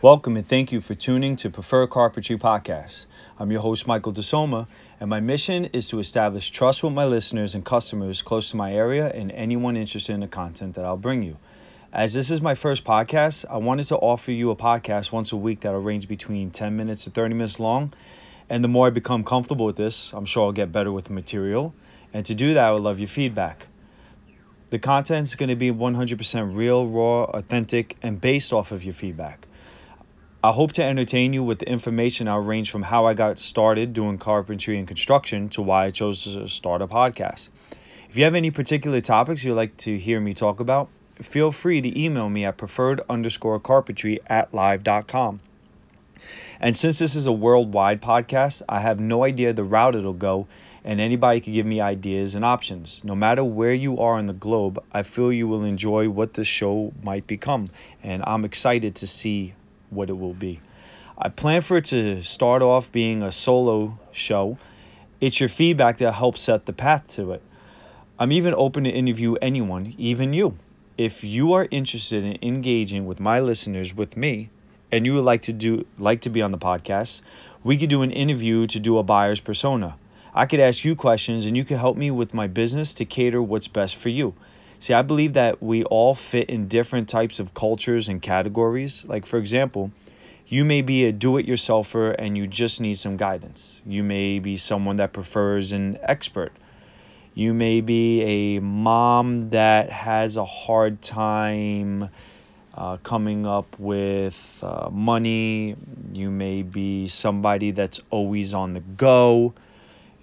Welcome 0.00 0.36
and 0.36 0.46
thank 0.46 0.70
you 0.70 0.80
for 0.80 0.94
tuning 0.94 1.34
to 1.38 1.50
Preferred 1.50 1.90
Carpentry 1.90 2.38
Podcast. 2.38 3.06
I'm 3.36 3.50
your 3.50 3.60
host, 3.60 3.88
Michael 3.88 4.12
DeSoma, 4.12 4.68
and 5.00 5.10
my 5.10 5.18
mission 5.18 5.64
is 5.64 5.88
to 5.88 5.98
establish 5.98 6.50
trust 6.50 6.84
with 6.84 6.92
my 6.92 7.06
listeners 7.06 7.56
and 7.56 7.64
customers 7.64 8.22
close 8.22 8.52
to 8.52 8.56
my 8.56 8.72
area 8.72 9.08
and 9.08 9.32
anyone 9.32 9.76
interested 9.76 10.12
in 10.12 10.20
the 10.20 10.28
content 10.28 10.76
that 10.76 10.84
I'll 10.84 10.96
bring 10.96 11.24
you. 11.24 11.36
As 11.92 12.14
this 12.14 12.30
is 12.30 12.40
my 12.40 12.54
first 12.54 12.84
podcast, 12.84 13.44
I 13.50 13.56
wanted 13.56 13.86
to 13.86 13.96
offer 13.96 14.30
you 14.30 14.52
a 14.52 14.56
podcast 14.56 15.10
once 15.10 15.32
a 15.32 15.36
week 15.36 15.62
that'll 15.62 15.80
range 15.80 16.06
between 16.06 16.52
10 16.52 16.76
minutes 16.76 17.02
to 17.02 17.10
30 17.10 17.34
minutes 17.34 17.58
long. 17.58 17.92
And 18.48 18.62
the 18.62 18.68
more 18.68 18.86
I 18.86 18.90
become 18.90 19.24
comfortable 19.24 19.66
with 19.66 19.76
this, 19.76 20.12
I'm 20.12 20.26
sure 20.26 20.44
I'll 20.44 20.52
get 20.52 20.70
better 20.70 20.92
with 20.92 21.06
the 21.06 21.12
material. 21.12 21.74
And 22.14 22.24
to 22.26 22.36
do 22.36 22.54
that, 22.54 22.68
I 22.68 22.70
would 22.70 22.82
love 22.82 23.00
your 23.00 23.08
feedback. 23.08 23.66
The 24.70 24.78
content 24.78 25.26
is 25.26 25.34
going 25.34 25.48
to 25.48 25.56
be 25.56 25.72
100% 25.72 26.54
real, 26.54 26.86
raw, 26.86 27.24
authentic, 27.24 27.96
and 28.00 28.20
based 28.20 28.52
off 28.52 28.70
of 28.70 28.84
your 28.84 28.94
feedback. 28.94 29.48
I 30.40 30.52
hope 30.52 30.70
to 30.74 30.84
entertain 30.84 31.32
you 31.32 31.42
with 31.42 31.58
the 31.58 31.68
information 31.68 32.28
I'll 32.28 32.38
range 32.38 32.70
from 32.70 32.84
how 32.84 33.06
I 33.06 33.14
got 33.14 33.40
started 33.40 33.92
doing 33.92 34.18
carpentry 34.18 34.78
and 34.78 34.86
construction 34.86 35.48
to 35.50 35.62
why 35.62 35.86
I 35.86 35.90
chose 35.90 36.22
to 36.22 36.48
start 36.48 36.80
a 36.80 36.86
podcast. 36.86 37.48
If 38.08 38.16
you 38.16 38.22
have 38.22 38.36
any 38.36 38.52
particular 38.52 39.00
topics 39.00 39.42
you'd 39.42 39.56
like 39.56 39.76
to 39.78 39.98
hear 39.98 40.20
me 40.20 40.34
talk 40.34 40.60
about, 40.60 40.90
feel 41.16 41.50
free 41.50 41.80
to 41.80 42.00
email 42.00 42.28
me 42.28 42.44
at 42.44 42.56
preferred 42.56 43.00
underscore 43.10 43.58
carpentry 43.58 44.20
at 44.28 44.54
live.com. 44.54 45.40
And 46.60 46.76
since 46.76 47.00
this 47.00 47.16
is 47.16 47.26
a 47.26 47.32
worldwide 47.32 48.00
podcast, 48.00 48.62
I 48.68 48.78
have 48.78 49.00
no 49.00 49.24
idea 49.24 49.52
the 49.52 49.64
route 49.64 49.96
it'll 49.96 50.12
go, 50.12 50.46
and 50.84 51.00
anybody 51.00 51.40
can 51.40 51.52
give 51.52 51.66
me 51.66 51.80
ideas 51.80 52.36
and 52.36 52.44
options. 52.44 53.02
No 53.02 53.16
matter 53.16 53.42
where 53.42 53.74
you 53.74 53.98
are 53.98 54.16
in 54.20 54.26
the 54.26 54.34
globe, 54.34 54.84
I 54.92 55.02
feel 55.02 55.32
you 55.32 55.48
will 55.48 55.64
enjoy 55.64 56.08
what 56.08 56.34
the 56.34 56.44
show 56.44 56.92
might 57.02 57.26
become, 57.26 57.66
and 58.04 58.22
I'm 58.24 58.44
excited 58.44 58.94
to 58.96 59.08
see 59.08 59.54
what 59.90 60.10
it 60.10 60.18
will 60.18 60.34
be. 60.34 60.60
I 61.16 61.30
plan 61.30 61.62
for 61.62 61.78
it 61.78 61.86
to 61.86 62.22
start 62.22 62.62
off 62.62 62.92
being 62.92 63.22
a 63.22 63.32
solo 63.32 63.98
show. 64.12 64.58
It's 65.20 65.40
your 65.40 65.48
feedback 65.48 65.98
that 65.98 66.12
helps 66.12 66.42
set 66.42 66.64
the 66.64 66.72
path 66.72 67.08
to 67.08 67.32
it. 67.32 67.42
I'm 68.18 68.32
even 68.32 68.54
open 68.54 68.84
to 68.84 68.90
interview 68.90 69.34
anyone, 69.34 69.94
even 69.98 70.32
you. 70.32 70.56
If 70.96 71.24
you 71.24 71.54
are 71.54 71.66
interested 71.70 72.24
in 72.24 72.38
engaging 72.42 73.06
with 73.06 73.20
my 73.20 73.40
listeners 73.40 73.94
with 73.94 74.16
me 74.16 74.50
and 74.90 75.06
you 75.06 75.14
would 75.14 75.24
like 75.24 75.42
to 75.42 75.52
do 75.52 75.86
like 75.98 76.22
to 76.22 76.30
be 76.30 76.42
on 76.42 76.50
the 76.50 76.58
podcast, 76.58 77.22
we 77.64 77.76
could 77.76 77.90
do 77.90 78.02
an 78.02 78.10
interview 78.10 78.66
to 78.68 78.80
do 78.80 78.98
a 78.98 79.02
buyer's 79.02 79.40
persona. 79.40 79.96
I 80.34 80.46
could 80.46 80.60
ask 80.60 80.84
you 80.84 80.94
questions 80.94 81.44
and 81.44 81.56
you 81.56 81.64
could 81.64 81.78
help 81.78 81.96
me 81.96 82.10
with 82.10 82.34
my 82.34 82.46
business 82.46 82.94
to 82.94 83.04
cater 83.04 83.42
what's 83.42 83.68
best 83.68 83.96
for 83.96 84.08
you. 84.08 84.34
See, 84.80 84.94
I 84.94 85.02
believe 85.02 85.32
that 85.32 85.60
we 85.60 85.82
all 85.82 86.14
fit 86.14 86.50
in 86.50 86.68
different 86.68 87.08
types 87.08 87.40
of 87.40 87.52
cultures 87.52 88.08
and 88.08 88.22
categories. 88.22 89.04
Like, 89.04 89.26
for 89.26 89.38
example, 89.38 89.90
you 90.46 90.64
may 90.64 90.82
be 90.82 91.04
a 91.06 91.12
do 91.12 91.36
it 91.38 91.46
yourselfer 91.46 92.14
and 92.16 92.38
you 92.38 92.46
just 92.46 92.80
need 92.80 92.94
some 92.94 93.16
guidance. 93.16 93.82
You 93.84 94.04
may 94.04 94.38
be 94.38 94.56
someone 94.56 94.96
that 94.96 95.12
prefers 95.12 95.72
an 95.72 95.98
expert. 96.00 96.52
You 97.34 97.54
may 97.54 97.80
be 97.80 98.22
a 98.22 98.60
mom 98.60 99.50
that 99.50 99.90
has 99.90 100.36
a 100.36 100.44
hard 100.44 101.02
time 101.02 102.08
uh, 102.74 102.98
coming 102.98 103.46
up 103.46 103.78
with 103.80 104.60
uh, 104.62 104.90
money. 104.90 105.76
You 106.12 106.30
may 106.30 106.62
be 106.62 107.08
somebody 107.08 107.72
that's 107.72 108.00
always 108.10 108.54
on 108.54 108.74
the 108.74 108.80
go. 108.80 109.54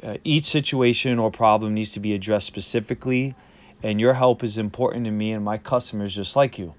Uh, 0.01 0.17
each 0.23 0.45
situation 0.45 1.19
or 1.19 1.29
problem 1.29 1.73
needs 1.73 1.93
to 1.93 1.99
be 1.99 2.13
addressed 2.13 2.47
specifically 2.47 3.35
and 3.83 3.99
your 3.99 4.13
help 4.13 4.43
is 4.43 4.57
important 4.57 5.05
to 5.05 5.11
me 5.11 5.31
and 5.33 5.43
my 5.43 5.57
customers 5.57 6.15
just 6.15 6.35
like 6.35 6.57
you. 6.57 6.73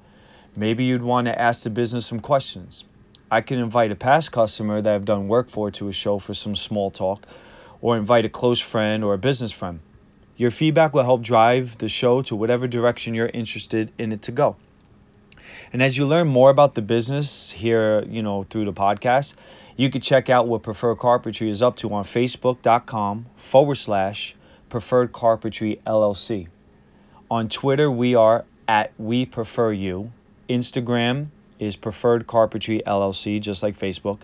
Maybe 0.56 0.84
you'd 0.84 1.02
want 1.02 1.26
to 1.26 1.38
ask 1.38 1.64
the 1.64 1.70
business 1.70 2.06
some 2.06 2.20
questions. 2.20 2.84
I 3.30 3.40
can 3.40 3.58
invite 3.58 3.90
a 3.90 3.96
past 3.96 4.32
customer 4.32 4.80
that 4.80 4.94
I've 4.94 5.04
done 5.04 5.28
work 5.28 5.48
for 5.48 5.70
to 5.72 5.88
a 5.88 5.92
show 5.92 6.18
for 6.18 6.32
some 6.32 6.56
small 6.56 6.90
talk, 6.90 7.26
or 7.80 7.96
invite 7.96 8.24
a 8.24 8.28
close 8.28 8.60
friend 8.60 9.04
or 9.04 9.14
a 9.14 9.18
business 9.18 9.52
friend. 9.52 9.80
Your 10.36 10.50
feedback 10.50 10.94
will 10.94 11.02
help 11.02 11.22
drive 11.22 11.78
the 11.78 11.88
show 11.88 12.22
to 12.22 12.36
whatever 12.36 12.68
direction 12.68 13.14
you're 13.14 13.26
interested 13.26 13.90
in 13.98 14.12
it 14.12 14.22
to 14.22 14.32
go. 14.32 14.56
And 15.72 15.82
as 15.82 15.96
you 15.96 16.06
learn 16.06 16.28
more 16.28 16.50
about 16.50 16.74
the 16.74 16.82
business 16.82 17.50
here, 17.50 18.04
you 18.08 18.22
know, 18.22 18.42
through 18.42 18.66
the 18.66 18.72
podcast, 18.72 19.34
you 19.76 19.90
can 19.90 20.00
check 20.00 20.30
out 20.30 20.46
what 20.46 20.62
Preferred 20.62 20.98
Carpentry 20.98 21.50
is 21.50 21.62
up 21.62 21.76
to 21.78 21.92
on 21.92 22.04
facebook.com 22.04 23.26
forward 23.36 23.74
slash 23.74 24.34
Preferred 24.68 25.12
Carpentry 25.12 25.80
LLC. 25.86 26.48
On 27.28 27.48
Twitter, 27.48 27.90
we 27.90 28.14
are 28.14 28.44
at 28.68 28.92
We 28.98 29.26
Prefer 29.26 29.72
You. 29.72 30.12
Instagram 30.48 31.26
is 31.58 31.74
Preferred 31.74 32.28
Carpentry 32.28 32.82
LLC, 32.86 33.40
just 33.40 33.64
like 33.64 33.76
Facebook. 33.76 34.20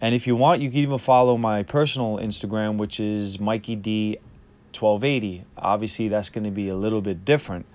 And 0.00 0.14
if 0.14 0.26
you 0.26 0.36
want, 0.36 0.62
you 0.62 0.70
can 0.70 0.78
even 0.78 0.96
follow 0.96 1.36
my 1.36 1.64
personal 1.64 2.16
Instagram, 2.16 2.78
which 2.78 2.98
is 2.98 3.38
Mikey 3.38 3.76
D 3.76 4.18
1280. 4.72 5.44
Obviously, 5.58 6.08
that's 6.08 6.30
going 6.30 6.44
to 6.44 6.50
be 6.50 6.70
a 6.70 6.74
little 6.74 7.02
bit 7.02 7.26
different. 7.26 7.66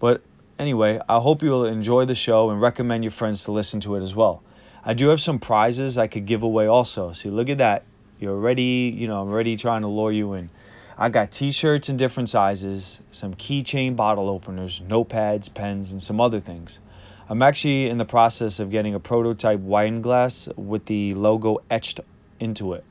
But 0.00 0.22
anyway, 0.58 0.98
I 1.06 1.20
hope 1.20 1.42
you'll 1.42 1.66
enjoy 1.66 2.06
the 2.06 2.14
show 2.14 2.48
and 2.48 2.62
recommend 2.62 3.04
your 3.04 3.10
friends 3.10 3.44
to 3.44 3.52
listen 3.52 3.80
to 3.80 3.96
it 3.96 4.02
as 4.02 4.14
well. 4.14 4.42
I 4.82 4.94
do 4.94 5.08
have 5.08 5.20
some 5.20 5.38
prizes 5.38 5.98
I 5.98 6.06
could 6.06 6.24
give 6.24 6.44
away 6.44 6.66
also. 6.66 7.12
See, 7.12 7.28
look 7.28 7.50
at 7.50 7.58
that. 7.58 7.84
You're 8.18 8.32
already, 8.32 8.94
you 8.96 9.06
know, 9.06 9.20
I'm 9.20 9.28
already 9.28 9.56
trying 9.56 9.82
to 9.82 9.88
lure 9.88 10.12
you 10.12 10.32
in. 10.32 10.48
I 11.02 11.08
got 11.08 11.32
t-shirts 11.32 11.88
in 11.88 11.96
different 11.96 12.28
sizes, 12.28 13.00
some 13.10 13.34
keychain 13.34 13.96
bottle 13.96 14.28
openers, 14.28 14.80
notepads, 14.86 15.52
pens, 15.52 15.90
and 15.90 16.00
some 16.00 16.20
other 16.20 16.38
things. 16.38 16.78
I'm 17.28 17.42
actually 17.42 17.90
in 17.90 17.98
the 17.98 18.04
process 18.04 18.60
of 18.60 18.70
getting 18.70 18.94
a 18.94 19.00
prototype 19.00 19.58
wine 19.58 20.00
glass 20.00 20.48
with 20.54 20.84
the 20.84 21.14
logo 21.14 21.58
etched 21.68 21.98
into 22.38 22.74
it. 22.74 22.84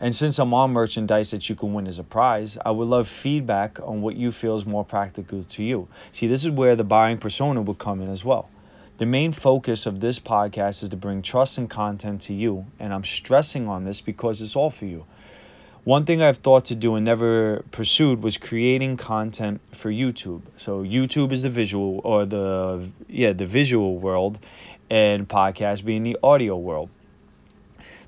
And 0.00 0.14
since 0.14 0.38
I'm 0.38 0.52
on 0.52 0.74
merchandise 0.74 1.30
that 1.30 1.48
you 1.48 1.54
can 1.54 1.72
win 1.72 1.86
as 1.86 1.98
a 1.98 2.04
prize, 2.04 2.58
I 2.62 2.72
would 2.72 2.88
love 2.88 3.08
feedback 3.08 3.80
on 3.82 4.02
what 4.02 4.16
you 4.16 4.32
feel 4.32 4.58
is 4.58 4.66
more 4.66 4.84
practical 4.84 5.44
to 5.44 5.62
you. 5.62 5.88
See, 6.12 6.26
this 6.26 6.44
is 6.44 6.50
where 6.50 6.76
the 6.76 6.84
buying 6.84 7.16
persona 7.16 7.62
will 7.62 7.72
come 7.72 8.02
in 8.02 8.10
as 8.10 8.22
well. 8.22 8.50
The 8.98 9.06
main 9.06 9.32
focus 9.32 9.86
of 9.86 9.98
this 9.98 10.18
podcast 10.18 10.82
is 10.82 10.90
to 10.90 10.98
bring 10.98 11.22
trust 11.22 11.56
and 11.56 11.70
content 11.70 12.20
to 12.22 12.34
you, 12.34 12.66
and 12.78 12.92
I'm 12.92 13.04
stressing 13.04 13.66
on 13.66 13.86
this 13.86 14.02
because 14.02 14.42
it's 14.42 14.56
all 14.56 14.68
for 14.68 14.84
you. 14.84 15.06
One 15.86 16.04
thing 16.04 16.20
I've 16.20 16.38
thought 16.38 16.64
to 16.64 16.74
do 16.74 16.96
and 16.96 17.04
never 17.04 17.62
pursued 17.70 18.20
was 18.20 18.38
creating 18.38 18.96
content 18.96 19.60
for 19.70 19.88
YouTube. 19.88 20.42
So 20.56 20.82
YouTube 20.82 21.30
is 21.30 21.44
the 21.44 21.48
visual 21.48 22.00
or 22.02 22.26
the 22.26 22.90
yeah, 23.08 23.34
the 23.34 23.44
visual 23.44 23.96
world 23.96 24.40
and 24.90 25.28
podcast 25.28 25.84
being 25.84 26.02
the 26.02 26.18
audio 26.24 26.56
world. 26.56 26.88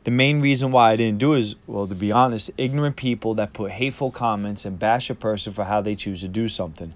The 0.02 0.10
main 0.10 0.40
reason 0.40 0.72
why 0.72 0.90
I 0.90 0.96
didn't 0.96 1.20
do 1.20 1.34
is, 1.34 1.54
well, 1.68 1.86
to 1.86 1.94
be 1.94 2.10
honest, 2.10 2.50
ignorant 2.58 2.96
people 2.96 3.34
that 3.34 3.52
put 3.52 3.70
hateful 3.70 4.10
comments 4.10 4.64
and 4.64 4.76
bash 4.76 5.08
a 5.10 5.14
person 5.14 5.52
for 5.52 5.62
how 5.62 5.80
they 5.80 5.94
choose 5.94 6.22
to 6.22 6.28
do 6.28 6.48
something. 6.48 6.92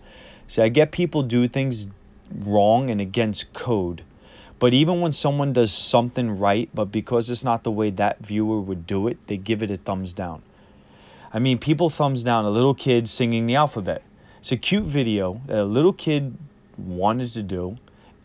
See, 0.48 0.62
I 0.62 0.68
get 0.68 0.90
people 0.90 1.22
do 1.22 1.46
things 1.46 1.86
wrong 2.34 2.90
and 2.90 3.00
against 3.00 3.52
code. 3.52 4.02
But 4.58 4.74
even 4.74 5.00
when 5.00 5.12
someone 5.12 5.52
does 5.52 5.72
something 5.72 6.40
right, 6.40 6.68
but 6.74 6.86
because 6.86 7.30
it's 7.30 7.44
not 7.44 7.62
the 7.62 7.70
way 7.70 7.90
that 7.90 8.18
viewer 8.18 8.60
would 8.60 8.84
do 8.84 9.06
it, 9.06 9.24
they 9.28 9.36
give 9.36 9.62
it 9.62 9.70
a 9.70 9.76
thumbs 9.76 10.12
down. 10.12 10.42
I 11.34 11.38
mean, 11.38 11.58
people 11.58 11.88
thumbs 11.88 12.24
down 12.24 12.44
a 12.44 12.50
little 12.50 12.74
kid 12.74 13.08
singing 13.08 13.46
the 13.46 13.56
alphabet. 13.56 14.02
It's 14.40 14.52
a 14.52 14.56
cute 14.56 14.84
video 14.84 15.40
that 15.46 15.60
a 15.60 15.64
little 15.64 15.94
kid 15.94 16.36
wanted 16.76 17.32
to 17.32 17.42
do, 17.42 17.78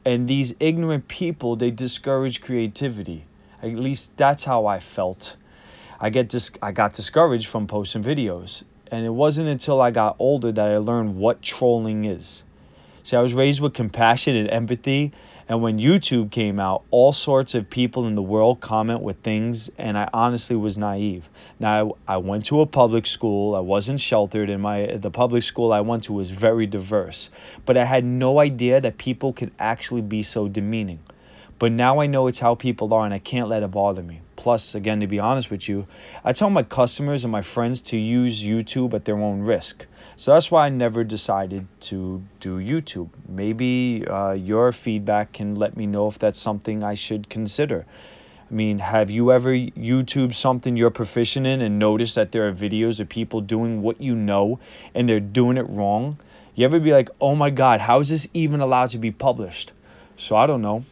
and 0.03 0.27
these 0.27 0.53
ignorant 0.59 1.07
people 1.07 1.55
they 1.55 1.71
discourage 1.71 2.41
creativity. 2.41 3.23
At 3.61 3.75
least 3.75 4.17
that's 4.17 4.43
how 4.43 4.65
I 4.65 4.79
felt. 4.79 5.37
I 5.99 6.09
get 6.09 6.27
dis- 6.27 6.51
I 6.61 6.73
got 6.73 6.93
discouraged 6.93 7.47
from 7.47 7.67
posting 7.67 8.03
videos, 8.03 8.63
and 8.91 9.05
it 9.05 9.13
wasn't 9.13 9.47
until 9.47 9.81
I 9.81 9.91
got 9.91 10.17
older 10.19 10.51
that 10.51 10.71
I 10.71 10.77
learned 10.77 11.15
what 11.15 11.41
trolling 11.41 12.05
is. 12.05 12.43
See, 13.03 13.15
I 13.15 13.21
was 13.21 13.33
raised 13.33 13.61
with 13.61 13.73
compassion 13.73 14.35
and 14.35 14.49
empathy, 14.49 15.13
and 15.49 15.61
when 15.61 15.79
YouTube 15.79 16.29
came 16.31 16.59
out, 16.59 16.83
all 16.91 17.13
sorts 17.13 17.55
of 17.55 17.69
people 17.69 18.05
in 18.07 18.15
the 18.15 18.21
world 18.21 18.59
comment 18.59 19.01
with 19.01 19.17
things, 19.17 19.69
and 19.77 19.97
I 19.97 20.09
honestly 20.13 20.57
was 20.57 20.77
naive. 20.77 21.29
Now, 21.59 21.93
I 22.07 22.17
went 22.17 22.45
to 22.47 22.61
a 22.61 22.65
public 22.65 23.05
school. 23.05 23.55
I 23.55 23.61
wasn't 23.61 24.01
sheltered, 24.01 24.49
and 24.49 24.61
my 24.61 24.97
the 24.97 25.11
public 25.11 25.43
school 25.43 25.71
I 25.71 25.81
went 25.81 26.05
to 26.05 26.13
was 26.13 26.29
very 26.29 26.67
diverse. 26.67 27.29
But 27.65 27.77
I 27.77 27.85
had 27.85 28.03
no 28.03 28.39
idea 28.39 28.81
that 28.81 28.97
people 28.97 29.31
could 29.31 29.51
actually 29.57 30.01
be 30.01 30.23
so 30.23 30.47
demeaning. 30.49 30.99
But 31.59 31.71
now 31.71 32.01
I 32.01 32.07
know 32.07 32.27
it's 32.27 32.39
how 32.39 32.53
people 32.55 32.93
are, 32.93 33.03
and 33.03 33.13
I 33.13 33.19
can't 33.19 33.49
let 33.49 33.63
it 33.63 33.71
bother 33.71 34.03
me. 34.03 34.21
Plus, 34.35 34.75
again, 34.75 34.99
to 34.99 35.07
be 35.07 35.19
honest 35.19 35.49
with 35.49 35.67
you, 35.67 35.87
I 36.23 36.33
tell 36.33 36.51
my 36.51 36.61
customers 36.61 37.23
and 37.23 37.31
my 37.31 37.41
friends 37.41 37.81
to 37.83 37.97
use 37.97 38.43
YouTube 38.43 38.93
at 38.93 39.05
their 39.05 39.17
own 39.17 39.41
risk. 39.41 39.85
So 40.17 40.33
that's 40.33 40.51
why 40.51 40.67
I 40.67 40.69
never 40.69 41.03
decided 41.03 41.67
to 41.89 42.23
do 42.39 42.59
YouTube. 42.59 43.09
Maybe 43.27 44.05
uh, 44.07 44.33
your 44.33 44.71
feedback 44.71 45.33
can 45.33 45.55
let 45.55 45.75
me 45.75 45.87
know 45.87 46.07
if 46.07 46.19
that's 46.19 46.39
something 46.39 46.83
I 46.83 46.93
should 46.93 47.27
consider. 47.27 47.85
I 48.49 48.53
mean, 48.53 48.79
have 48.79 49.09
you 49.09 49.31
ever 49.31 49.51
YouTube 49.51 50.33
something 50.33 50.77
you're 50.77 50.91
proficient 50.91 51.47
in 51.47 51.61
and 51.61 51.79
noticed 51.79 52.15
that 52.15 52.31
there 52.31 52.47
are 52.47 52.53
videos 52.53 52.99
of 52.99 53.09
people 53.09 53.41
doing 53.41 53.81
what 53.81 53.99
you 53.99 54.15
know 54.15 54.59
and 54.93 55.09
they're 55.09 55.19
doing 55.19 55.57
it 55.57 55.67
wrong? 55.67 56.17
You 56.55 56.65
ever 56.65 56.79
be 56.79 56.93
like, 56.93 57.09
oh 57.19 57.35
my 57.35 57.49
God, 57.49 57.81
how 57.81 57.99
is 57.99 58.09
this 58.09 58.27
even 58.33 58.61
allowed 58.61 58.91
to 58.91 58.99
be 58.99 59.11
published? 59.11 59.73
So 60.15 60.35
I 60.35 60.47
don't 60.47 60.61
know. 60.61 60.85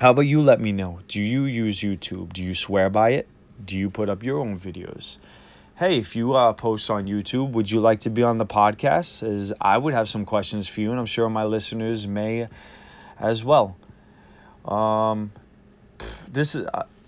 How 0.00 0.10
about 0.10 0.22
you 0.22 0.42
let 0.42 0.60
me 0.60 0.72
know? 0.72 0.98
Do 1.06 1.22
you 1.22 1.44
use 1.44 1.80
YouTube? 1.80 2.32
Do 2.32 2.42
you 2.42 2.54
swear 2.54 2.90
by 2.90 3.10
it? 3.10 3.28
Do 3.64 3.78
you 3.78 3.90
put 3.90 4.08
up 4.08 4.24
your 4.24 4.40
own 4.40 4.58
videos? 4.58 5.18
Hey, 5.76 5.98
if 5.98 6.16
you 6.16 6.34
uh, 6.34 6.52
post 6.52 6.90
on 6.90 7.06
YouTube, 7.06 7.52
would 7.52 7.70
you 7.70 7.80
like 7.80 8.00
to 8.00 8.10
be 8.10 8.24
on 8.24 8.36
the 8.36 8.44
podcast? 8.44 9.22
As 9.22 9.52
I 9.60 9.78
would 9.78 9.94
have 9.94 10.08
some 10.08 10.24
questions 10.24 10.66
for 10.66 10.80
you, 10.80 10.90
and 10.90 10.98
I'm 10.98 11.06
sure 11.06 11.30
my 11.30 11.44
listeners 11.44 12.08
may 12.08 12.48
as 13.20 13.44
well. 13.44 13.76
Um, 14.64 15.30
this 16.28 16.56
is. 16.56 16.66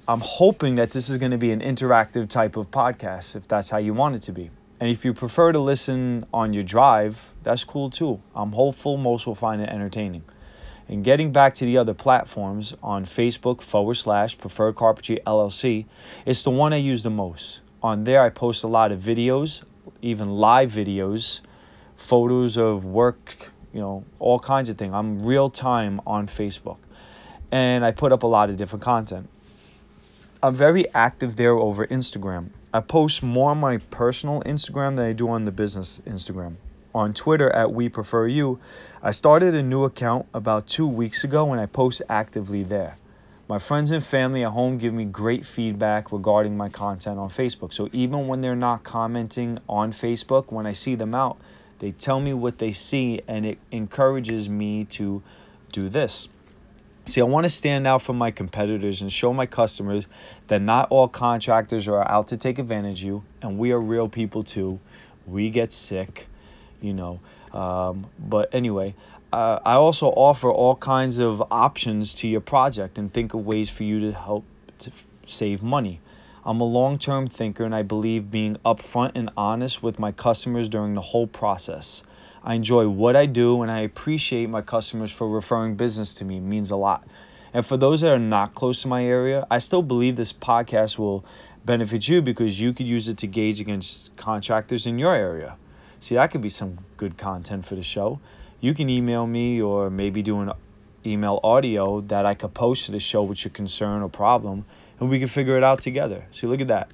I'm 0.09 0.21
hoping 0.21 0.77
that 0.77 0.93
this 0.93 1.09
is 1.09 1.19
going 1.19 1.33
to 1.33 1.39
be 1.39 1.51
an 1.51 1.63
interactive 1.63 2.29
type 2.29 2.57
of 2.57 2.71
podcast, 2.71 3.35
if 3.35 3.49
that's 3.49 3.69
how 3.69 3.79
you 3.79 3.95
want 3.95 4.15
it 4.15 4.23
to 4.23 4.33
be. 4.33 4.51
And 4.79 4.89
if 4.89 5.05
you 5.05 5.13
prefer 5.13 5.51
to 5.51 5.59
listen 5.59 6.25
on 6.33 6.53
your 6.53 6.63
drive, 6.63 7.29
that's 7.43 7.65
cool 7.65 7.91
too. 7.91 8.23
I'm 8.33 8.53
hopeful 8.53 8.97
most 8.97 9.27
will 9.27 9.35
find 9.35 9.61
it 9.61 9.69
entertaining. 9.69 10.23
And 10.89 11.03
getting 11.03 11.33
back 11.33 11.55
to 11.57 11.65
the 11.65 11.79
other 11.79 11.95
platforms 11.95 12.75
on 12.83 13.07
Facebook 13.07 13.61
forward 13.61 13.95
slash 13.95 14.39
preferred 14.39 14.77
carpentry 14.77 15.19
LLC, 15.27 15.87
it's 16.25 16.45
the 16.45 16.51
one 16.51 16.73
I 16.73 16.77
use 16.77 17.03
the 17.03 17.11
most. 17.11 17.61
On 17.83 18.05
there, 18.05 18.23
I 18.23 18.31
post 18.31 18.63
a 18.63 18.69
lot 18.69 18.93
of 18.93 19.01
videos, 19.01 19.65
even 20.01 20.31
live 20.37 20.71
videos, 20.71 21.41
photos 21.97 22.57
of 22.57 22.85
work, 22.85 23.51
you 23.73 23.81
know, 23.81 24.05
all 24.19 24.39
kinds 24.39 24.69
of 24.69 24.79
things. 24.79 24.95
I'm 24.95 25.25
real 25.25 25.51
time 25.51 26.01
on 26.07 26.29
Facebook. 26.29 26.79
And 27.51 27.85
I 27.85 27.91
put 27.91 28.13
up 28.13 28.23
a 28.23 28.27
lot 28.27 28.51
of 28.51 28.57
different 28.57 28.83
content. 28.85 29.29
I'm 30.43 30.55
very 30.55 30.93
active 30.95 31.35
there 31.35 31.55
over 31.55 31.87
Instagram. 31.87 32.51
I 32.73 32.81
post 32.81 33.23
more 33.23 33.51
on 33.51 33.59
my 33.59 33.79
personal 33.79 34.43
Instagram 34.43 34.97
than 34.97 35.07
I 35.07 35.13
do 35.13 35.31
on 35.31 35.45
the 35.45 35.53
business 35.53 36.01
Instagram. 36.07 36.57
On 36.97 37.13
Twitter 37.13 37.51
at 37.51 37.75
We 37.75 37.91
Prefer 37.91 38.27
You, 38.27 38.59
I 39.03 39.11
started 39.11 39.53
a 39.53 39.63
new 39.63 39.85
account 39.85 40.25
about 40.33 40.67
two 40.67 40.87
weeks 40.87 41.25
ago 41.25 41.53
and 41.53 41.61
I 41.61 41.67
post 41.67 42.01
actively 42.09 42.63
there. 42.63 42.97
My 43.51 43.59
friends 43.59 43.91
and 43.91 44.03
family 44.03 44.45
at 44.45 44.51
home 44.51 44.79
give 44.79 44.95
me 44.95 45.05
great 45.05 45.45
feedback 45.45 46.11
regarding 46.11 46.57
my 46.57 46.71
content 46.71 47.19
on 47.19 47.29
Facebook. 47.29 47.75
So 47.75 47.91
even 47.93 48.29
when 48.29 48.41
they're 48.41 48.57
not 48.57 48.83
commenting 48.83 49.59
on 49.69 49.93
Facebook, 49.93 50.51
when 50.51 50.67
I 50.67 50.73
see 50.73 50.95
them 50.95 51.15
out, 51.15 51.37
they 51.81 51.91
tell 51.91 52.19
me 52.19 52.33
what 52.33 52.57
they 52.57 52.73
see 52.73 53.21
and 53.29 53.45
it 53.45 53.59
encourages 53.71 54.49
me 54.49 54.87
to 54.97 55.23
do 55.73 55.91
this. 55.91 56.29
See, 57.05 57.21
I 57.21 57.25
want 57.25 57.45
to 57.45 57.51
stand 57.51 57.87
out 57.87 58.01
from 58.01 58.17
my 58.17 58.31
competitors 58.31 59.03
and 59.03 59.13
show 59.13 59.35
my 59.35 59.45
customers 59.45 60.07
that 60.47 60.63
not 60.63 60.89
all 60.89 61.09
contractors 61.09 61.89
are 61.89 62.11
out 62.11 62.29
to 62.29 62.39
take 62.39 62.59
advantage 62.59 63.03
of 63.03 63.07
you, 63.07 63.25
and 63.43 63.59
we 63.59 63.73
are 63.73 63.79
real 63.79 64.09
people 64.09 64.45
too. 64.45 64.81
We 65.27 65.51
get 65.51 65.75
sick, 65.75 66.27
you 66.81 66.93
know. 66.93 67.21
Um, 67.53 68.07
but 68.19 68.55
anyway, 68.55 68.95
uh, 69.33 69.59
I 69.65 69.75
also 69.75 70.09
offer 70.09 70.51
all 70.51 70.77
kinds 70.77 71.19
of 71.19 71.43
options 71.51 72.15
to 72.15 72.29
your 72.29 72.41
project 72.41 72.99
and 72.99 73.13
think 73.13 73.35
of 73.35 73.45
ways 73.45 73.69
for 73.71 73.83
you 73.83 74.01
to 74.01 74.13
help 74.13 74.45
to 74.79 74.91
save 75.27 75.63
money. 75.63 76.01
I'm 76.45 76.61
a 76.61 76.65
long 76.65 76.99
term 76.99 77.27
thinker 77.27 77.65
and 77.65 77.75
I 77.75 77.83
believe 77.83 78.31
being 78.31 78.57
upfront 78.65 79.13
and 79.17 79.31
honest 79.37 79.83
with 79.83 79.99
my 79.99 80.13
customers 80.13 80.69
during 80.69 80.95
the 80.95 81.01
whole 81.01 81.27
process. 81.27 82.05
I 82.45 82.55
enjoy 82.55 82.89
what 82.89 83.17
I 83.17 83.27
do 83.27 83.63
and 83.63 83.71
I 83.71 83.81
appreciate 83.81 84.49
my 84.49 84.63
customers 84.63 85.11
for 85.11 85.29
referring 85.29 85.75
business 85.75 86.15
to 86.15 86.25
me. 86.25 86.37
It 86.37 86.43
means 86.43 86.71
a 86.71 86.77
lot. 86.77 87.05
And 87.53 87.67
for 87.67 87.77
those 87.77 88.03
that 88.03 88.13
are 88.13 88.19
not 88.21 88.55
close 88.55 88.83
to 88.83 88.89
my 88.89 89.05
area, 89.05 89.45
I 89.51 89.59
still 89.59 89.83
believe 89.83 90.15
this 90.15 90.33
podcast 90.33 90.99
will 90.99 91.25
benefit 91.65 92.07
you 92.07 92.23
because 92.23 92.61
you 92.61 92.73
could 92.73 92.87
use 92.87 93.09
it 93.09 93.19
to 93.19 93.27
gauge 93.27 93.61
against 93.61 94.15
contractors 94.17 94.87
in 94.87 95.01
your 95.01 95.15
area. 95.15 95.57
See, 96.01 96.15
that 96.17 96.31
could 96.31 96.43
be 96.43 96.49
some 96.49 96.79
good 96.97 97.17
content 97.17 97.65
for 97.65 97.75
the 97.75 97.83
show. 97.83 98.21
You 98.61 98.75
can 98.75 98.89
email 98.89 99.27
me 99.27 99.61
or 99.63 99.91
maybe 99.91 100.23
do 100.23 100.41
an 100.41 100.53
email 101.05 101.41
audio 101.43 102.01
that 102.03 102.27
I 102.27 102.35
could 102.35 102.55
post 102.55 102.87
to 102.87 102.93
the 102.93 103.01
show 103.01 103.23
with 103.23 103.45
your 103.45 103.53
concern 103.53 104.03
or 104.03 104.09
problem, 104.09 104.65
and 105.01 105.09
we 105.09 105.19
can 105.19 105.29
figure 105.29 105.57
it 105.57 105.65
out 105.65 105.81
together. 105.81 106.25
See, 106.31 106.47
look 106.47 106.61
at 106.61 106.69
that 106.69 106.91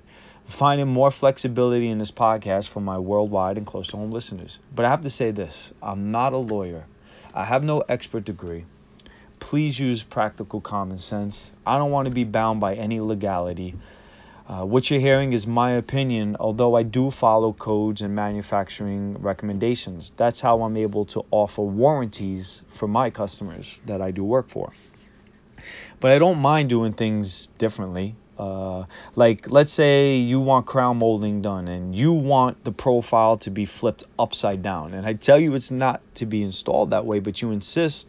finding 0.47 0.89
more 0.89 1.11
flexibility 1.11 1.89
in 1.89 1.99
this 1.99 2.11
podcast 2.11 2.69
for 2.69 2.81
my 2.81 2.99
worldwide 2.99 3.59
and 3.59 3.67
close 3.67 3.89
to 3.89 3.97
home 3.97 4.13
listeners. 4.13 4.59
But 4.75 4.85
I 4.85 4.91
have 4.91 5.03
to 5.03 5.11
say 5.11 5.31
this 5.31 5.73
I'm 5.83 6.11
not 6.11 6.33
a 6.33 6.39
lawyer, 6.39 6.85
I 7.35 7.45
have 7.45 7.65
no 7.65 7.81
expert 7.81 8.25
degree. 8.25 8.65
Please 9.41 9.79
use 9.79 10.03
practical 10.05 10.61
common 10.61 10.99
sense. 10.99 11.53
I 11.67 11.77
don't 11.77 11.91
want 11.91 12.07
to 12.07 12.15
be 12.15 12.25
bound 12.25 12.61
by 12.61 12.75
any 12.75 13.01
legality. 13.01 13.75
Uh, 14.49 14.65
what 14.65 14.91
you're 14.91 15.01
hearing 15.01 15.33
is 15.33 15.47
my 15.47 15.73
opinion, 15.73 16.37
although 16.41 16.75
I 16.75 16.83
do 16.83 17.11
follow 17.11 17.53
codes 17.53 18.03
and 18.03 18.15
manufacturing 18.15 19.17
recommendations. 19.21 20.13
That's 20.17 20.41
how 20.41 20.63
I'm 20.63 20.77
able 20.77 21.05
to 21.07 21.25
offer 21.31 21.63
warranties 21.63 22.63
for 22.69 22.89
my 22.89 23.11
customers 23.11 23.79
that 23.87 24.03
I 24.03 24.11
do 24.11 24.25
work 24.25 24.49
for. 24.49 24.73
But 26.01 26.11
I 26.11 26.19
don't 26.19 26.41
mind 26.41 26.69
doing 26.71 26.93
things 26.93 27.47
differently. 27.59 28.17
Uh, 28.37 28.87
like 29.15 29.49
let's 29.51 29.73
say 29.73 30.17
you 30.17 30.41
want 30.41 30.67
crown 30.67 30.97
molding 30.97 31.43
done 31.43 31.69
and 31.69 31.95
you 31.95 32.13
want 32.13 32.65
the 32.65 32.73
profile 32.73 33.37
to 33.37 33.51
be 33.51 33.67
flipped 33.67 34.05
upside 34.19 34.63
down 34.63 34.95
and 34.95 35.07
i 35.07 35.13
tell 35.13 35.39
you 35.39 35.55
it's 35.55 35.71
not 35.71 36.01
to 36.15 36.25
be 36.25 36.43
installed 36.43 36.91
that 36.91 37.05
way 37.05 37.21
but 37.21 37.43
you 37.43 37.51
insist 37.51 38.09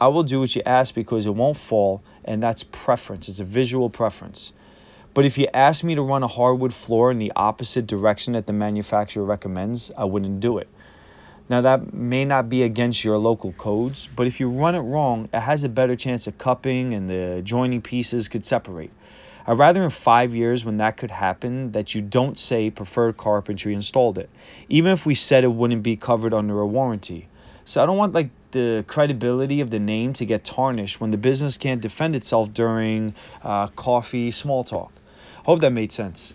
i 0.00 0.06
will 0.06 0.22
do 0.22 0.38
what 0.38 0.54
you 0.54 0.62
ask 0.64 0.94
because 0.94 1.26
it 1.26 1.34
won't 1.34 1.56
fall 1.56 2.00
and 2.24 2.40
that's 2.40 2.62
preference 2.62 3.28
it's 3.28 3.40
a 3.40 3.44
visual 3.44 3.90
preference 3.90 4.52
but 5.14 5.24
if 5.24 5.38
you 5.38 5.48
ask 5.52 5.82
me 5.84 5.94
to 5.94 6.02
run 6.02 6.22
a 6.22 6.28
hardwood 6.28 6.72
floor 6.72 7.10
in 7.10 7.18
the 7.18 7.32
opposite 7.34 7.86
direction 7.86 8.34
that 8.34 8.46
the 8.46 8.52
manufacturer 8.52 9.24
recommends 9.24 9.90
i 9.96 10.04
wouldn't 10.04 10.40
do 10.40 10.58
it 10.58 10.68
now 11.48 11.60
that 11.60 11.92
may 11.92 12.24
not 12.24 12.48
be 12.48 12.62
against 12.62 13.04
your 13.04 13.18
local 13.18 13.52
codes 13.52 14.08
but 14.14 14.26
if 14.26 14.40
you 14.40 14.48
run 14.48 14.74
it 14.74 14.80
wrong 14.80 15.28
it 15.32 15.40
has 15.40 15.64
a 15.64 15.68
better 15.68 15.96
chance 15.96 16.26
of 16.26 16.36
cupping 16.38 16.94
and 16.94 17.08
the 17.08 17.40
joining 17.42 17.82
pieces 17.82 18.28
could 18.28 18.44
separate 18.44 18.90
I'd 19.48 19.56
rather 19.58 19.82
in 19.82 19.88
five 19.88 20.34
years 20.34 20.62
when 20.62 20.76
that 20.76 20.98
could 20.98 21.10
happen 21.10 21.72
that 21.72 21.94
you 21.94 22.02
don't 22.02 22.38
say 22.38 22.68
preferred 22.68 23.16
carpentry 23.16 23.72
installed 23.72 24.18
it, 24.18 24.28
even 24.68 24.92
if 24.92 25.06
we 25.06 25.14
said 25.14 25.42
it 25.42 25.48
wouldn't 25.48 25.82
be 25.82 25.96
covered 25.96 26.34
under 26.34 26.60
a 26.60 26.66
warranty. 26.66 27.28
So 27.64 27.82
I 27.82 27.86
don't 27.86 27.96
want 27.96 28.12
like 28.12 28.28
the 28.50 28.84
credibility 28.86 29.60
of 29.60 29.70
the 29.70 29.78
name 29.78 30.12
to 30.14 30.24
get 30.24 30.44
tarnished 30.44 31.00
when 31.00 31.10
the 31.10 31.18
business 31.18 31.58
can't 31.58 31.80
defend 31.80 32.16
itself 32.16 32.52
during 32.52 33.14
uh, 33.42 33.68
coffee 33.68 34.30
small 34.30 34.64
talk. 34.64 34.92
Hope 35.44 35.60
that 35.60 35.70
made 35.70 35.92
sense. 35.92 36.32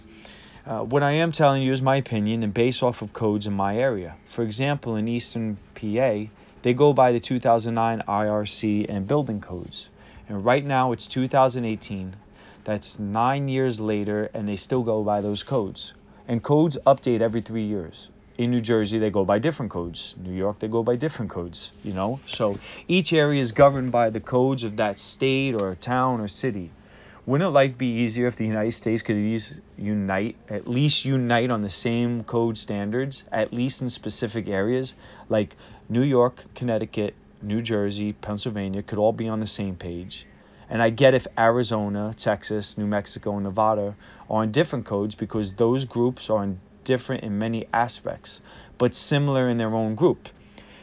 Uh, 0.66 0.80
what 0.80 1.04
I 1.04 1.12
am 1.14 1.32
telling 1.32 1.62
you 1.62 1.74
is 1.74 1.82
my 1.82 1.98
opinion 1.98 2.44
and 2.44 2.54
based 2.54 2.84
off 2.84 3.02
of 3.02 3.12
codes 3.12 3.48
in 3.48 3.54
my 3.54 3.78
area. 3.78 4.16
For 4.28 4.44
example, 4.44 4.96
in 4.96 5.08
Eastern 5.08 5.58
PA, 5.76 6.30
they 6.62 6.74
go 6.74 6.94
by 6.94 7.12
the 7.12 7.20
2009 7.20 8.04
IRC 8.08 8.86
and 8.88 9.08
building 9.08 9.42
codes. 9.42 9.90
And 10.30 10.46
right 10.46 10.64
now 10.64 10.94
it's 10.94 11.08
2018. 11.08 12.16
That's 12.64 12.98
nine 12.98 13.50
years 13.50 13.82
later, 13.82 14.30
and 14.34 14.48
they 14.48 14.56
still 14.56 14.84
go 14.84 15.04
by 15.04 15.20
those 15.20 15.44
codes. 15.44 15.94
And 16.30 16.42
codes 16.42 16.78
update 16.88 17.20
every 17.20 17.42
three 17.42 17.66
years. 17.66 18.08
In 18.36 18.50
New 18.50 18.62
Jersey, 18.62 18.98
they 18.98 19.12
go 19.12 19.26
by 19.26 19.38
different 19.38 19.72
codes. 19.72 20.16
New 20.18 20.34
York, 20.34 20.58
they 20.60 20.68
go 20.68 20.82
by 20.82 20.96
different 20.96 21.30
codes, 21.30 21.72
you 21.84 21.94
know? 21.94 22.20
So 22.26 22.58
each 22.88 23.14
area 23.14 23.40
is 23.40 23.52
governed 23.52 23.92
by 23.92 24.10
the 24.10 24.20
codes 24.20 24.64
of 24.64 24.78
that 24.78 25.00
state 25.00 25.54
or 25.54 25.76
town 25.76 26.20
or 26.20 26.28
city. 26.28 26.72
Wouldn't 27.28 27.54
life 27.54 27.78
be 27.78 28.02
easier 28.02 28.26
if 28.28 28.36
the 28.36 28.46
United 28.46 28.72
States 28.72 29.04
could 29.04 29.18
unite, 29.78 30.36
at 30.50 30.68
least 30.68 31.06
unite 31.06 31.52
on 31.52 31.62
the 31.62 31.70
same 31.70 32.24
code 32.24 32.58
standards, 32.58 33.24
at 33.32 33.54
least 33.54 33.82
in 33.82 33.90
specific 33.90 34.48
areas? 34.48 34.96
Like 35.30 35.56
New 35.88 36.02
York, 36.02 36.44
Connecticut, 36.56 37.14
New 37.42 37.62
Jersey, 37.62 38.14
Pennsylvania 38.14 38.82
could 38.82 38.98
all 38.98 39.14
be 39.14 39.30
on 39.30 39.40
the 39.40 39.48
same 39.48 39.76
page 39.76 40.26
and 40.70 40.82
I 40.82 40.90
get 40.90 41.14
if 41.14 41.28
Arizona, 41.38 42.14
Texas, 42.18 42.80
New 42.80 42.88
Mexico, 42.88 43.36
and 43.36 43.44
Nevada 43.44 43.96
are 44.28 44.42
on 44.42 44.52
different 44.52 44.86
codes 44.86 45.14
because 45.14 45.54
those 45.54 45.86
groups 45.86 46.32
are 46.32 46.42
different 46.84 47.24
in 47.24 47.40
many 47.40 47.68
aspects, 47.74 48.42
but 48.78 48.94
similar 48.96 49.50
in 49.50 49.58
their 49.58 49.74
own 49.74 49.96
group. 49.96 50.30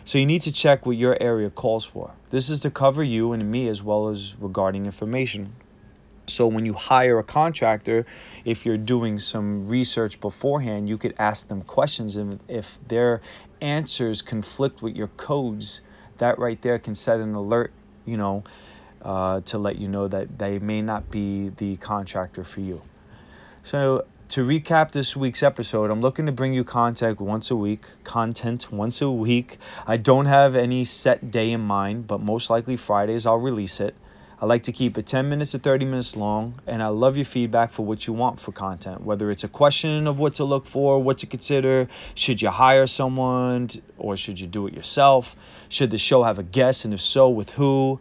So 0.04 0.18
you 0.18 0.26
need 0.26 0.42
to 0.42 0.52
check 0.52 0.86
what 0.86 0.96
your 0.96 1.16
area 1.20 1.50
calls 1.50 1.84
for. 1.84 2.12
This 2.30 2.50
is 2.50 2.62
to 2.62 2.70
cover 2.70 3.02
you 3.02 3.32
and 3.32 3.50
me 3.50 3.68
as 3.68 3.82
well 3.82 4.08
as 4.08 4.34
regarding 4.40 4.86
information. 4.86 5.52
So 6.26 6.46
when 6.46 6.64
you 6.64 6.72
hire 6.72 7.18
a 7.18 7.24
contractor, 7.24 8.06
if 8.44 8.64
you're 8.64 8.78
doing 8.78 9.18
some 9.18 9.66
research 9.68 10.20
beforehand, 10.20 10.88
you 10.88 10.96
could 10.96 11.14
ask 11.18 11.48
them 11.48 11.62
questions 11.62 12.16
and 12.16 12.40
if 12.48 12.78
their 12.86 13.20
answers 13.60 14.22
conflict 14.22 14.80
with 14.80 14.96
your 14.96 15.08
codes, 15.08 15.80
that 16.18 16.38
right 16.38 16.60
there 16.62 16.78
can 16.78 16.94
set 16.94 17.20
an 17.20 17.34
alert, 17.34 17.72
you 18.06 18.16
know, 18.16 18.44
uh, 19.02 19.40
to 19.40 19.58
let 19.58 19.76
you 19.76 19.88
know 19.88 20.08
that 20.08 20.38
they 20.38 20.58
may 20.58 20.82
not 20.82 21.10
be 21.10 21.48
the 21.48 21.76
contractor 21.76 22.44
for 22.44 22.60
you. 22.60 22.80
So 23.62 24.04
to 24.30 24.46
recap 24.46 24.92
this 24.92 25.16
week's 25.16 25.42
episode, 25.42 25.90
I'm 25.90 26.02
looking 26.02 26.26
to 26.26 26.32
bring 26.32 26.54
you 26.54 26.62
content 26.62 27.20
once 27.20 27.50
a 27.50 27.56
week, 27.56 27.84
content 28.04 28.70
once 28.70 29.02
a 29.02 29.10
week. 29.10 29.58
I 29.88 29.96
don't 29.96 30.26
have 30.26 30.54
any 30.54 30.84
set 30.84 31.32
day 31.32 31.50
in 31.50 31.60
mind, 31.60 32.06
but 32.06 32.20
most 32.20 32.48
likely 32.48 32.76
Fridays 32.76 33.26
I'll 33.26 33.38
release 33.38 33.80
it. 33.80 33.92
I 34.40 34.46
like 34.46 34.62
to 34.64 34.72
keep 34.72 34.98
it 34.98 35.06
10 35.06 35.28
minutes 35.28 35.50
to 35.50 35.58
30 35.58 35.84
minutes 35.84 36.14
long, 36.14 36.54
and 36.68 36.80
I 36.80 36.88
love 36.88 37.16
your 37.16 37.24
feedback 37.24 37.72
for 37.72 37.84
what 37.84 38.06
you 38.06 38.12
want 38.12 38.38
for 38.38 38.52
content. 38.52 39.02
Whether 39.02 39.32
it's 39.32 39.42
a 39.42 39.48
question 39.48 40.06
of 40.06 40.20
what 40.20 40.34
to 40.34 40.44
look 40.44 40.64
for, 40.64 41.02
what 41.02 41.18
to 41.18 41.26
consider, 41.26 41.88
should 42.14 42.40
you 42.40 42.50
hire 42.50 42.86
someone, 42.86 43.68
or 43.98 44.16
should 44.16 44.38
you 44.38 44.46
do 44.46 44.68
it 44.68 44.74
yourself? 44.74 45.34
Should 45.68 45.90
the 45.90 45.98
show 45.98 46.22
have 46.22 46.38
a 46.38 46.44
guest, 46.44 46.84
and 46.84 46.94
if 46.94 47.00
so, 47.00 47.30
with 47.30 47.50
who? 47.50 47.98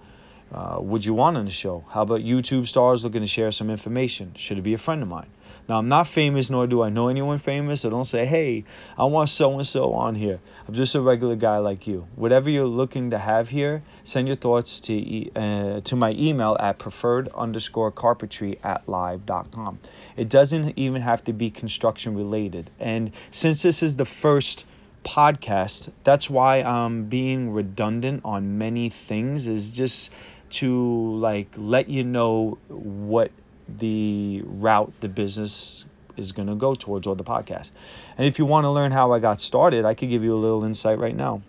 Uh, 0.54 0.78
would 0.80 1.04
you 1.04 1.16
want 1.16 1.38
on 1.38 1.46
the 1.46 1.52
show? 1.52 1.84
How 1.90 2.04
about 2.04 2.22
YouTube 2.22 2.68
stars 2.68 3.04
looking 3.04 3.22
to 3.22 3.28
share 3.28 3.52
some 3.52 3.72
information? 3.72 4.34
Should 4.38 4.60
it 4.60 4.64
be 4.64 4.76
a 4.76 4.78
friend 4.78 5.02
of 5.02 5.08
mine? 5.08 5.28
Now, 5.70 5.78
I'm 5.78 5.88
not 5.88 6.08
famous, 6.08 6.50
nor 6.50 6.66
do 6.66 6.82
I 6.82 6.90
know 6.90 7.10
anyone 7.10 7.38
famous, 7.38 7.82
so 7.82 7.92
don't 7.92 8.04
say, 8.04 8.26
hey, 8.26 8.64
I 8.98 9.06
want 9.06 9.30
so 9.30 9.54
and 9.54 9.68
so 9.68 9.94
on 9.94 10.16
here. 10.16 10.40
I'm 10.68 10.74
just 10.74 10.96
a 10.96 11.02
regular 11.02 11.36
guy 11.36 11.60
like 11.60 11.86
you. 11.86 12.08
Whatever 12.16 12.50
you're 12.50 12.66
looking 12.66 13.12
to 13.12 13.20
have 13.20 13.50
here, 13.50 13.84
send 14.04 14.28
your 14.28 14.36
thoughts 14.36 14.80
to 14.82 15.32
uh, 15.36 15.82
to 15.82 15.96
my 15.96 16.10
email 16.14 16.58
at 16.60 16.80
preferred 16.80 17.28
underscore 17.30 17.92
carpentry 17.92 18.58
at 18.64 18.90
live.com. 18.90 19.78
It 20.18 20.28
doesn't 20.28 20.80
even 20.80 21.04
have 21.04 21.24
to 21.26 21.34
be 21.34 21.52
construction 21.52 22.16
related. 22.16 22.72
And 22.80 23.12
since 23.30 23.62
this 23.62 23.84
is 23.84 23.96
the 23.96 24.06
first 24.06 24.66
podcast, 25.04 25.92
that's 26.04 26.32
why 26.32 26.64
I'm 26.64 27.06
being 27.06 27.52
redundant 27.52 28.22
on 28.26 28.58
many 28.58 28.90
things, 28.90 29.46
is 29.46 29.70
just 29.70 30.12
to 30.50 31.14
like 31.20 31.50
let 31.56 31.90
you 31.90 32.04
know 32.04 32.58
what 32.70 33.30
the 33.78 34.42
route 34.46 34.92
the 35.02 35.10
business 35.10 35.86
is 36.18 36.32
going 36.32 36.48
to 36.48 36.56
go 36.56 36.76
towards 36.76 37.08
or 37.08 37.16
the 37.16 37.24
podcast. 37.24 37.72
And 38.18 38.28
if 38.28 38.40
you 38.40 38.46
want 38.46 38.66
to 38.66 38.72
learn 38.72 38.92
how 38.92 39.14
I 39.14 39.20
got 39.20 39.40
started, 39.40 39.86
I 39.86 39.94
could 39.94 40.10
give 40.10 40.24
you 40.24 40.34
a 40.34 40.38
little 40.38 40.64
insight 40.66 41.00
right 41.00 41.16
now. 41.16 41.42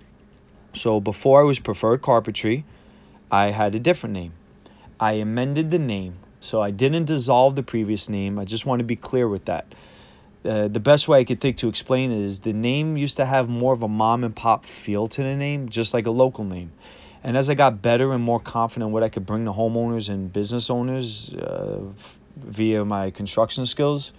So 0.74 1.00
before 1.00 1.40
I 1.40 1.44
was 1.44 1.58
Preferred 1.58 2.02
Carpentry, 2.02 2.64
I 3.30 3.50
had 3.50 3.74
a 3.74 3.80
different 3.80 4.14
name. 4.14 4.32
I 4.98 5.14
amended 5.14 5.70
the 5.70 5.78
name. 5.78 6.14
So 6.40 6.60
I 6.62 6.70
didn't 6.70 7.04
dissolve 7.04 7.54
the 7.54 7.62
previous 7.62 8.08
name. 8.08 8.38
I 8.38 8.44
just 8.44 8.64
want 8.64 8.80
to 8.80 8.84
be 8.84 8.96
clear 8.96 9.28
with 9.28 9.46
that. 9.46 9.74
Uh, 10.42 10.68
the 10.68 10.80
best 10.80 11.06
way 11.06 11.20
I 11.20 11.24
could 11.24 11.40
think 11.40 11.58
to 11.58 11.68
explain 11.68 12.12
it 12.12 12.22
is 12.22 12.40
the 12.40 12.54
name 12.54 12.96
used 12.96 13.18
to 13.18 13.26
have 13.26 13.48
more 13.48 13.74
of 13.74 13.82
a 13.82 13.88
mom 13.88 14.24
and 14.24 14.34
pop 14.34 14.64
feel 14.64 15.06
to 15.08 15.22
the 15.22 15.36
name, 15.36 15.68
just 15.68 15.92
like 15.92 16.06
a 16.06 16.10
local 16.10 16.44
name. 16.44 16.72
And 17.22 17.36
as 17.36 17.50
I 17.50 17.54
got 17.54 17.82
better 17.82 18.12
and 18.12 18.22
more 18.22 18.40
confident 18.40 18.88
in 18.88 18.92
what 18.92 19.02
I 19.02 19.08
could 19.08 19.26
bring 19.26 19.44
to 19.44 19.52
homeowners 19.52 20.08
and 20.08 20.32
business 20.32 20.70
owners 20.70 21.32
uh, 21.34 21.80
via 22.36 22.84
my 22.84 23.10
construction 23.10 23.66
skills, 23.66 24.12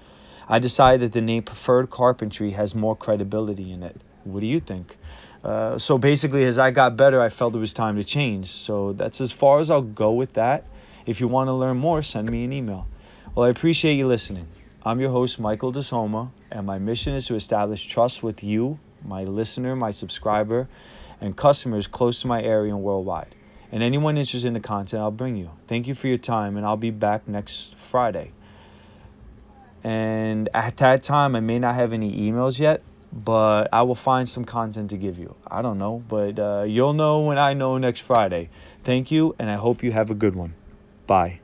I 0.47 0.59
decided 0.59 1.01
that 1.01 1.13
the 1.13 1.21
name 1.21 1.43
Preferred 1.43 1.89
Carpentry 1.89 2.51
has 2.51 2.75
more 2.75 2.95
credibility 2.95 3.71
in 3.71 3.83
it. 3.83 3.99
What 4.23 4.41
do 4.41 4.45
you 4.45 4.59
think? 4.59 4.95
Uh, 5.43 5.79
so 5.79 5.97
basically, 5.97 6.43
as 6.43 6.59
I 6.59 6.69
got 6.69 6.95
better, 6.95 7.19
I 7.19 7.29
felt 7.29 7.55
it 7.55 7.59
was 7.59 7.73
time 7.73 7.95
to 7.95 8.03
change. 8.03 8.49
So 8.49 8.93
that's 8.93 9.21
as 9.21 9.31
far 9.31 9.59
as 9.59 9.71
I'll 9.71 9.81
go 9.81 10.11
with 10.11 10.33
that. 10.33 10.65
If 11.05 11.19
you 11.19 11.27
want 11.27 11.47
to 11.47 11.53
learn 11.53 11.77
more, 11.77 12.03
send 12.03 12.29
me 12.29 12.43
an 12.43 12.53
email. 12.53 12.87
Well, 13.33 13.47
I 13.47 13.49
appreciate 13.49 13.93
you 13.95 14.07
listening. 14.07 14.47
I'm 14.83 14.99
your 14.99 15.09
host, 15.09 15.39
Michael 15.39 15.71
DeSoma, 15.71 16.29
and 16.51 16.67
my 16.67 16.77
mission 16.77 17.13
is 17.13 17.27
to 17.27 17.35
establish 17.35 17.87
trust 17.87 18.21
with 18.21 18.43
you, 18.43 18.79
my 19.05 19.23
listener, 19.23 19.75
my 19.75 19.91
subscriber, 19.91 20.67
and 21.19 21.35
customers 21.35 21.87
close 21.87 22.21
to 22.21 22.27
my 22.27 22.41
area 22.41 22.73
and 22.73 22.83
worldwide. 22.83 23.35
And 23.71 23.83
anyone 23.83 24.17
interested 24.17 24.47
in 24.47 24.53
the 24.53 24.59
content, 24.59 25.01
I'll 25.01 25.11
bring 25.11 25.37
you. 25.37 25.49
Thank 25.67 25.87
you 25.87 25.95
for 25.95 26.07
your 26.07 26.17
time, 26.17 26.57
and 26.57 26.65
I'll 26.65 26.77
be 26.77 26.91
back 26.91 27.27
next 27.27 27.75
Friday. 27.75 28.31
And 29.83 30.49
at 30.53 30.77
that 30.77 31.03
time, 31.03 31.35
I 31.35 31.39
may 31.39 31.59
not 31.59 31.75
have 31.75 31.93
any 31.93 32.29
emails 32.29 32.59
yet, 32.59 32.81
but 33.11 33.69
I 33.73 33.83
will 33.83 33.95
find 33.95 34.27
some 34.27 34.45
content 34.45 34.91
to 34.91 34.97
give 34.97 35.17
you. 35.17 35.35
I 35.49 35.61
don't 35.61 35.77
know, 35.77 36.03
but 36.07 36.37
uh, 36.39 36.63
you'll 36.67 36.93
know 36.93 37.21
when 37.21 37.37
I 37.37 37.53
know 37.53 37.77
next 37.77 38.01
Friday. 38.01 38.49
Thank 38.83 39.11
you, 39.11 39.35
and 39.39 39.49
I 39.49 39.55
hope 39.55 39.83
you 39.83 39.91
have 39.91 40.11
a 40.11 40.15
good 40.15 40.35
one. 40.35 40.53
Bye. 41.07 41.39